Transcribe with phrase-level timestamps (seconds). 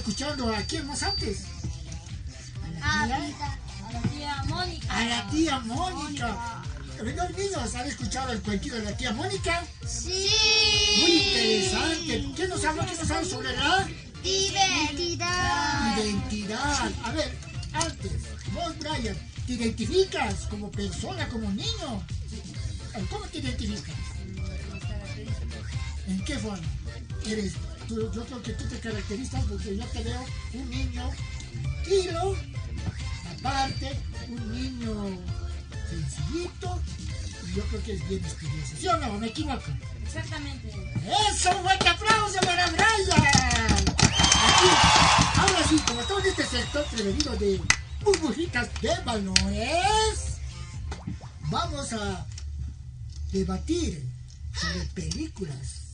[0.00, 1.40] escuchando a quién más antes.
[2.82, 4.96] A A la tía, a la tía Mónica.
[4.96, 6.62] a la tía Mónica.
[7.02, 9.62] Los niños han escuchado el cuentito de la tía Mónica.
[9.86, 10.26] Sí.
[11.00, 12.32] Muy interesante.
[12.36, 12.86] ¿Qué nos habla?
[12.86, 13.88] ¿Qué nos habla sobre la
[14.24, 15.96] Identidad.
[15.98, 16.90] identidad?
[17.04, 17.36] A ver,
[17.72, 18.12] antes,
[18.54, 22.02] vos, Brian, ¿te identificas como persona, como niño?
[23.10, 23.94] ¿Cómo te identificas?
[26.06, 26.66] ¿En qué forma?
[27.26, 27.52] Eres,
[27.90, 31.10] tú- yo creo que tú te caracterizas porque yo te veo un niño
[31.82, 32.36] tranquilo,
[33.38, 35.18] aparte, un niño
[35.88, 36.80] sencillito,
[37.48, 38.74] y yo creo que es bien estudioso.
[38.78, 39.12] ¿Sí o no?
[39.18, 39.62] ¿Me equivoco?
[40.04, 40.68] Exactamente.
[41.32, 41.50] ¡Eso!
[41.50, 43.24] ¡Un fuerte aplauso para Brian!
[44.46, 44.68] Aquí,
[45.36, 47.60] ahora sí, como todo este sector prevenido de
[48.04, 50.38] burbujitas de valores,
[51.50, 52.24] vamos a
[53.32, 54.06] debatir
[54.54, 55.89] sobre películas.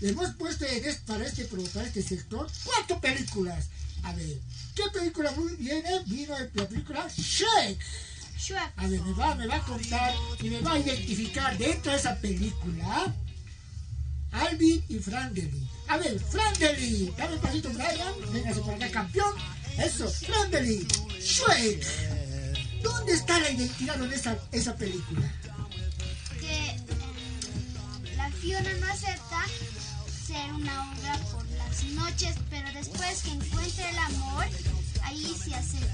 [0.00, 0.64] Hemos puesto
[1.06, 3.66] para, este, para este sector cuatro películas.
[4.02, 4.38] A ver,
[4.74, 6.00] ¿qué película viene?
[6.06, 7.78] Vino la película Shrek.
[8.38, 8.72] Shrek.
[8.76, 11.98] A ver, me va, me va a contar y me va a identificar dentro de
[11.98, 13.14] esa película
[14.32, 15.68] Alvin y Frandely.
[15.88, 18.32] A ver, Frandely, dame un pasito, Brian.
[18.32, 19.34] Véngase por acá, campeón.
[19.78, 20.86] Eso, Frandely,
[21.20, 21.86] Shrek.
[22.82, 25.30] ¿Dónde está la identidad de esa, esa película?
[26.42, 26.76] que eh,
[28.16, 29.16] la Fiona no ser
[30.54, 34.46] una obra por las noches, pero después que encuentra el amor,
[35.02, 35.92] ahí se acepta.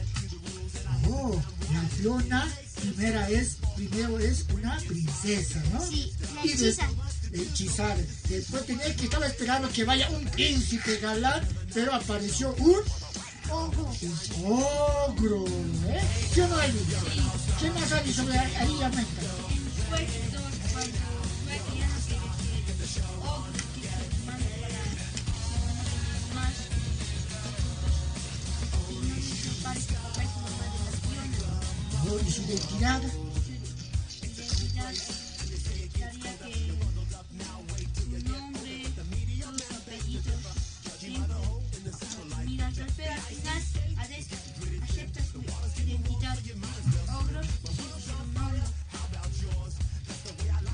[1.11, 1.41] Oh,
[1.73, 2.49] la Fiona
[2.81, 5.85] primera es, primero es una princesa, ¿no?
[5.85, 6.91] Sí, la hechizan.
[7.33, 7.97] hechizar.
[8.29, 12.77] Después tenía que estaba esperando que vaya un príncipe galán, pero apareció un
[14.45, 15.45] ogro,
[15.89, 16.01] ¿eh?
[16.35, 16.73] ¿Qué no hay?
[17.61, 19.23] ¿Qué más hay sobre ahí, ahí aumenta?
[32.31, 33.09] Su nombre.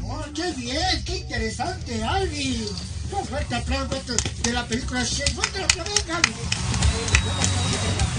[0.06, 2.66] Oh, qué bien, qué interesante, Alvin.
[3.12, 5.32] Un fuerte aplauso de la película Shake.
[5.34, 6.20] Fuerte aplauso, venga.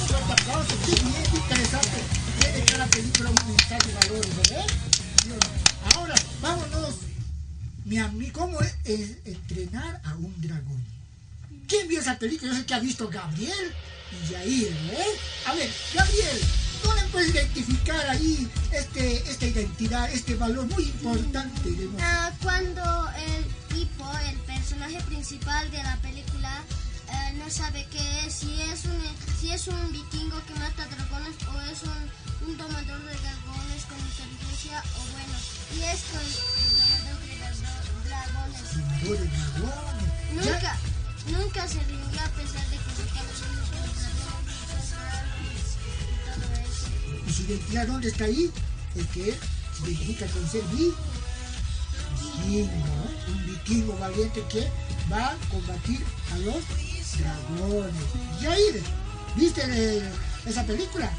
[0.07, 2.24] Fuerte aplauso, qué bien, qué interesante.
[2.75, 4.65] Tiene cada película mensaje de valores, ¿verdad?
[5.95, 6.95] Ahora, vámonos.
[7.85, 10.83] Mi amigo, ¿cómo es eh, entrenar a un dragón?
[11.69, 12.51] ¿Quién vio esa película?
[12.51, 13.73] Yo sé que ha visto Gabriel
[14.11, 15.05] y Jair, ¿eh?
[15.45, 16.41] A ver, Gabriel,
[16.83, 21.89] ¿dónde puedes identificar ahí este, esta identidad, este valor muy importante de?
[22.01, 26.61] Ah, cuando el tipo, el personaje principal de la película,
[27.09, 29.01] eh, no sabe qué es, si es un
[29.39, 33.97] si es un vikingo que mata dragones o es un, un domador de dragones con
[33.99, 35.35] inteligencia o bueno,
[35.73, 36.33] y es con el
[36.75, 37.73] domador de dra-
[38.05, 38.61] dragones.
[40.33, 40.77] Nunca,
[41.31, 46.87] nunca se rindió a pesar de que sus conocimientos de dragones, y todo eso.
[47.27, 48.51] ¿Y su identidad dónde está ahí?
[48.95, 49.25] El que
[49.77, 50.93] se identifica con ser vi-
[52.21, 54.71] vikingo, un vikingo valiente que
[55.11, 56.03] va a combatir
[56.33, 56.63] a los
[57.17, 58.03] dragones.
[58.41, 58.83] Jair,
[59.35, 60.09] ¿viste eh,
[60.45, 61.09] esa película?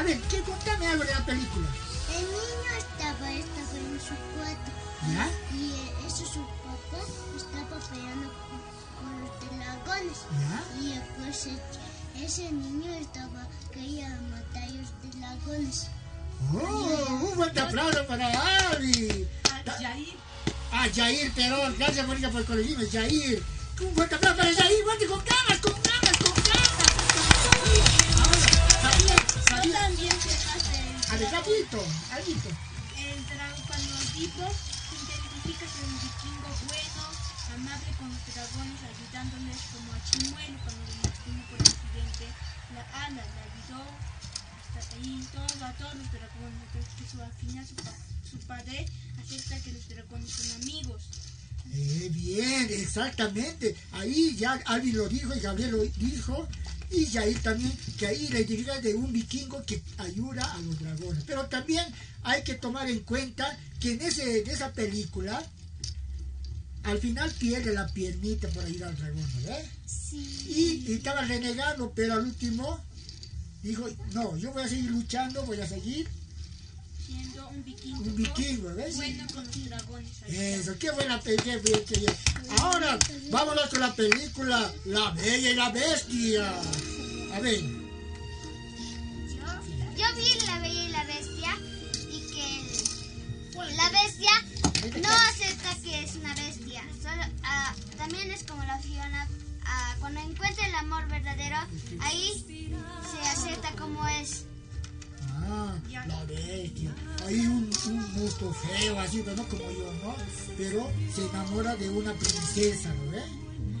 [0.00, 1.68] A ver, ¿qué, contame algo de la película.
[2.16, 4.70] El niño estaba, estaba en su cuarto.
[5.12, 5.28] ¿Ya?
[5.54, 7.04] Y eh, eso su papá
[7.36, 8.60] estaba peleando con,
[8.96, 10.18] con los dragones.
[10.40, 10.80] ¿Ya?
[10.80, 14.88] Y después eh, ese niño estaba quería matar a los
[15.20, 15.88] dragones.
[16.54, 17.26] ¡Oh!
[17.26, 18.26] Un fuerte aplauso para
[18.70, 19.28] Ari.
[19.66, 20.16] Jair.
[20.72, 21.74] Ah, Jair, perdón.
[21.78, 22.86] Gracias, Mónica, por corregirme.
[22.90, 23.42] Jair.
[23.82, 24.82] Un fuerte aplauso para Jair.
[24.82, 26.72] Fuerte con ganas, con ganas, con ganas.
[28.16, 28.48] Ahora,
[28.80, 29.29] ¿sabían?
[29.60, 31.78] También sé hacer A ver, rapidito,
[32.10, 32.48] algo.
[32.96, 33.20] el
[33.68, 34.42] cuando tipo
[34.88, 37.02] se identifica con un vikingo bueno,
[37.54, 42.24] amable con los dragones, ayudándoles como a Chimuelo cuando le lastimó por accidente.
[42.74, 43.84] La Ana le ayudó
[44.78, 46.56] hasta ahí todo, a todos los dragones.
[46.64, 47.98] Entonces, que su- al final su, pa-
[48.30, 48.86] su padre
[49.20, 51.02] acepta que los dragones son amigos.
[51.74, 53.76] Eh, bien, exactamente.
[53.92, 56.48] Ahí ya Alvin lo dijo y Gabriel lo dijo.
[56.90, 61.22] Y Jair también, que ahí la identidad de un vikingo que ayuda a los dragones.
[61.24, 61.84] Pero también
[62.24, 65.42] hay que tomar en cuenta que en, ese, en esa película,
[66.82, 69.62] al final pierde la piernita por ayudar al dragón, ¿verdad?
[69.86, 70.82] Sí.
[70.86, 72.80] Y, y estaba renegando, pero al último
[73.62, 76.08] dijo, no, yo voy a seguir luchando, voy a seguir.
[77.10, 78.02] Siendo un vikingo.
[78.04, 78.96] Un vikingo, ¿ves?
[78.96, 80.10] Bueno con los dragones.
[80.28, 82.14] Eso, qué buena película, qué bien, qué bien.
[82.60, 82.98] Ahora,
[83.30, 86.48] vámonos con la película La Bella y la Bestia.
[87.34, 89.46] A ver, Yo,
[89.96, 91.56] yo vi La Bella y la Bestia
[92.10, 92.46] y que
[93.76, 94.30] la bestia
[95.02, 96.82] no acepta que es una bestia.
[97.02, 99.28] Solo, ah, también es como la Fiona.
[99.64, 101.56] ah, cuando encuentra el amor verdadero,
[102.00, 102.44] ahí
[103.10, 104.44] se acepta como es.
[105.50, 105.74] Ah,
[106.06, 106.94] la bestia.
[107.26, 110.14] Hay un, un monstruo feo, así, no como yo, ¿no?
[110.56, 113.24] Pero se enamora de una princesa, ¿no ves?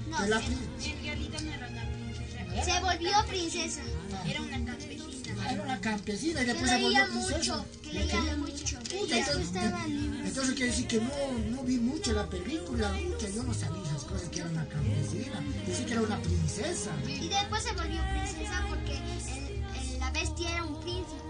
[0.08, 2.64] No, la se, pri- En realidad no era una princesa.
[2.64, 3.80] se volvió princesa.
[4.26, 5.50] Era una campesina.
[5.50, 7.36] Era una campesina y después se volvió princesa.
[7.56, 8.78] mucho, que Le leía quería- mucho.
[8.90, 11.10] Puta, entonces, quiere decir que no,
[11.56, 15.40] no vi mucho la película, pucha, yo no sabía esas cosas que era una campesina,
[15.64, 16.90] pensé que era una princesa.
[17.06, 21.29] Y después se volvió princesa porque el- el- la bestia era un príncipe.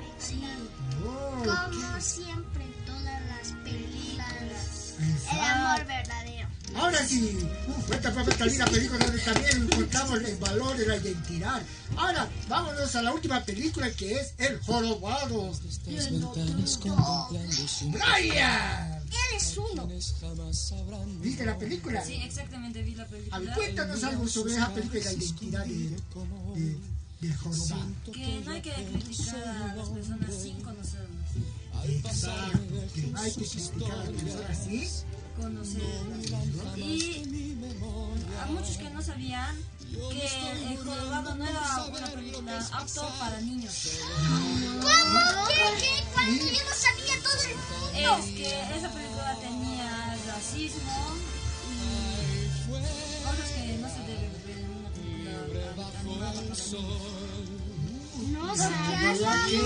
[1.05, 4.95] Oh, Como siempre en todas las películas.
[4.99, 6.49] qué- El amor verdadero.
[6.77, 7.37] Ahora sí,
[7.67, 11.63] un fuerte aplauso a esta linda película donde también encontramos el valor de la identidad.
[11.97, 15.51] Ahora, vámonos a la última película que es El Jorobado.
[15.51, 19.01] Estas ventanas contemplando su ¡Brian!
[19.11, 19.89] Él es uno.
[21.21, 22.05] ¿Viste la película?
[22.05, 23.55] Sí, exactamente, vi la A ver, película.
[23.55, 25.75] cuéntanos algo sobre esa película y la identidad de,
[26.61, 26.77] de-
[27.21, 27.87] del jorobado.
[28.13, 31.31] Que no hay que criticar a las personas sin conocerlas.
[31.85, 32.59] Exacto,
[32.95, 34.89] que no hay que criticar a las personas así.
[35.37, 36.79] Conocerlas.
[36.79, 37.57] Y
[38.41, 39.57] a muchos que no sabían
[39.91, 43.75] que El Jorobado no era una película apto para niños.
[44.81, 45.47] ¿Cómo?
[45.49, 45.55] ¿Qué?
[45.81, 46.05] ¿Qué?
[46.13, 46.45] ¿Cuándo?
[46.45, 48.17] Yo no sabía todo el mundo.
[48.19, 51.17] Es que esa película tenía racismo
[51.71, 52.20] y
[52.79, 56.77] cosas que no se deben ver en una película animada para niños.
[58.31, 58.69] No La
[59.03, 59.61] verdad que,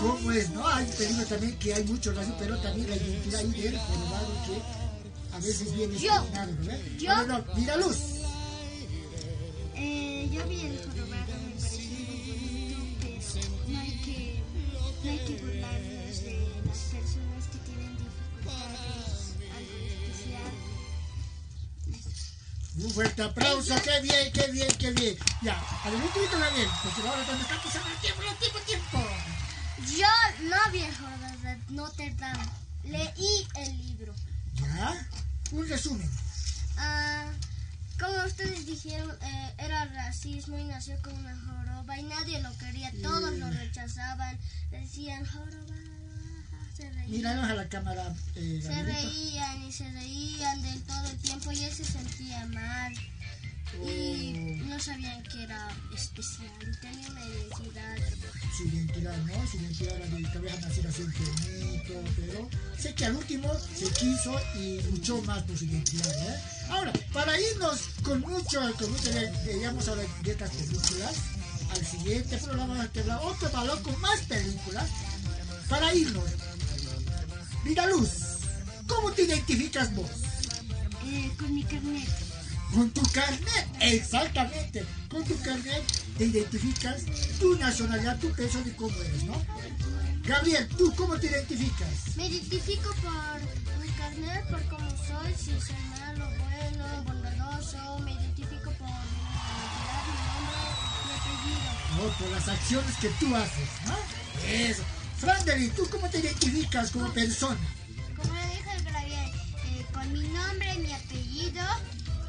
[0.00, 0.50] ¿cómo es?
[0.50, 4.28] No, hay películas también que hay mucho racismo, pero también la identidad ahí del jorobado
[4.46, 6.98] que a veces viene ¿no ves?
[6.98, 7.10] Yo.
[7.12, 7.96] Ahora no, mira luz.
[9.74, 14.42] Eh, yo vi el jorobado, me pareció muy bonito, pero no hay que,
[15.04, 15.91] no hay que burlarnos
[22.74, 25.16] Un fuerte aplauso, qué bien, qué bien, qué bien.
[25.42, 28.58] Ya, a ver, un poquito bien, porque ahora cuando está pasando el tiempo, el tiempo,
[28.58, 28.98] el tiempo.
[29.98, 32.48] Yo no vi el jorobado de Notre Dame,
[32.84, 34.14] leí el libro.
[34.54, 35.06] Ya,
[35.50, 36.10] un resumen.
[36.78, 37.26] Ah,
[38.00, 42.90] como ustedes dijeron, eh, era racismo y nació con una joroba y nadie lo quería,
[43.02, 44.38] todos lo rechazaban,
[44.70, 46.01] decían jorobado, ah,
[46.82, 47.10] se reían.
[47.10, 48.14] Míranos a la cámara.
[48.34, 52.92] Eh, Se reían y se reían del todo el tiempo y él se sentía mal.
[53.88, 57.96] Y no sabían que era especial y tenía una identidad.
[58.56, 59.46] su identidad, ¿no?
[59.50, 63.86] Su identidad era de tal vez nacer así enfermito, pero sé que al último se
[63.92, 66.40] quiso y luchó más por su identidad, ¿eh?
[66.68, 69.10] Ahora, para irnos con mucho, con mucho,
[69.46, 71.14] digamos ahora de estas películas,
[71.70, 74.86] al siguiente programa vamos a otro valor con más películas,
[75.70, 76.24] para irnos.
[77.64, 78.10] Mira Luz,
[78.88, 80.10] ¿cómo te identificas vos?
[81.06, 82.08] Eh, con mi carnet.
[82.74, 84.84] Con tu carnet, exactamente.
[85.08, 85.84] Con tu carnet
[86.18, 87.02] te identificas
[87.38, 89.34] tu nacionalidad, tu peso de cómo eres, ¿no?
[90.24, 92.16] Gabriel, ¿tú cómo te identificas?
[92.16, 97.98] Me identifico por mi carnet, por cómo soy, si soy malo, bueno, bondadoso.
[98.00, 101.70] Me identifico por mi nacionalidad, mi nombre, mi apellido.
[101.96, 103.96] No, por las acciones que tú haces, ¿no?
[104.48, 104.82] Eso.
[105.22, 107.56] Franderi, ¿tú cómo te identificas como persona?
[108.16, 109.30] Como le dijo el Gabriel,
[109.66, 111.62] eh, con mi nombre, mi apellido,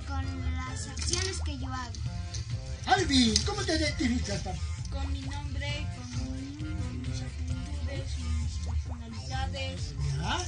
[0.07, 1.91] con las acciones que yo hago.
[2.85, 4.59] Alvin, ¿cómo te identificas, papá?
[4.91, 9.81] Con mi nombre, con, con mis actitudes, mis personalidades.
[10.15, 10.45] ¿Ya?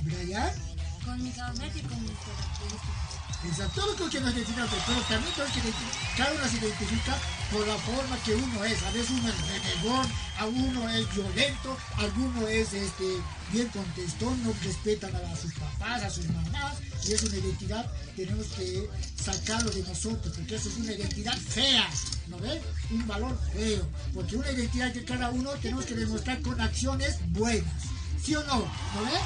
[0.00, 0.73] ¿Brian?
[1.04, 3.14] Con mi carnet y con mis características.
[3.46, 7.18] Exacto, todo lo que nos identificamos, pero también tenemos que cada uno se identifica
[7.52, 8.82] por la forma que uno es.
[8.82, 10.06] A veces uno es renegón,
[10.38, 13.04] a uno es violento, alguno es este,
[13.52, 18.46] bien contestón, no respetan a, sus papás, a sus mamás, y es una identidad, tenemos
[18.46, 18.88] que
[19.22, 21.88] sacarlo de nosotros, porque eso es una identidad fea,
[22.28, 22.62] ¿no ves?
[22.90, 27.84] Un valor feo, porque una identidad que cada uno tenemos que demostrar con acciones buenas,
[28.22, 28.56] ¿sí o no?
[28.56, 29.20] ¿No ves?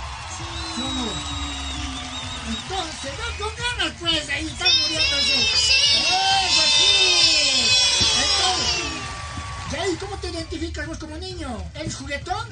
[0.74, 1.57] ¿Sí o no?
[2.48, 5.34] Entonces, no con ganas, pues, ahí están muriéndose.
[5.34, 7.68] ¡Eso sí!
[8.24, 8.86] Entonces,
[9.70, 11.62] Jay, ¿cómo te identificas vos como niño?
[11.74, 12.48] ¿Eres juguetón?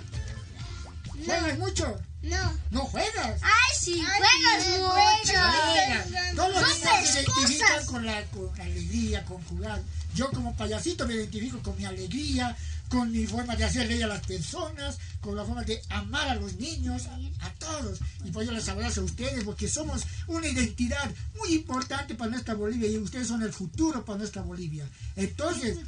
[1.25, 1.99] ¿Juegas mucho?
[2.27, 2.59] No.
[2.71, 3.41] ¿No juegas?
[3.43, 4.01] ¡Ay, sí!
[4.01, 5.39] ¡Juegas mucho!
[5.39, 6.35] Juegas.
[6.35, 9.83] Todos los niños se identifican con la, con la alegría, con jugar.
[10.15, 12.57] Yo como payasito me identifico con mi alegría,
[12.89, 16.35] con mi forma de hacer reír a las personas, con la forma de amar a
[16.37, 17.99] los niños, a, a todos.
[18.25, 22.55] Y pues yo les abrazo a ustedes porque somos una identidad muy importante para nuestra
[22.55, 24.89] Bolivia y ustedes son el futuro para nuestra Bolivia.
[25.17, 25.79] Entonces,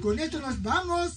[0.00, 1.12] con esto nos vamos.